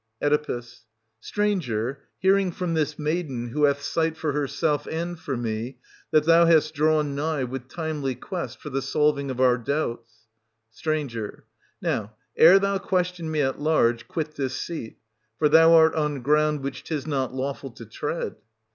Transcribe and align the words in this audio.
Oe. 0.23 0.61
Stranger, 1.19 1.99
hearing 2.17 2.51
from 2.51 2.73
this 2.73 2.97
maiden, 2.97 3.49
who 3.49 3.65
hath 3.65 3.83
sight 3.83 4.17
for 4.17 4.31
herself 4.31 4.87
and 4.89 5.19
for 5.19 5.37
me, 5.37 5.77
that 6.09 6.23
thou 6.23 6.45
hast 6.47 6.73
drawn 6.73 7.13
nigh 7.13 7.43
with 7.43 7.67
timely 7.67 8.15
quest 8.15 8.59
for 8.59 8.71
the 8.71 8.81
solving 8.81 9.29
of 9.29 9.39
our 9.39 9.59
doubts— 9.59 10.25
St. 10.71 11.13
Now, 11.83 12.15
ere 12.35 12.57
thou 12.57 12.79
question 12.79 13.29
me 13.29 13.41
at 13.41 13.59
large, 13.61 14.07
quit 14.07 14.33
this 14.33 14.55
seat; 14.55 14.97
for 15.37 15.47
thou 15.47 15.73
art 15.75 15.93
on 15.93 16.23
ground 16.23 16.61
which 16.61 16.83
'tis 16.83 17.05
not 17.05 17.35
lawful 17.35 17.69
to 17.69 17.85
tread. 17.85 18.37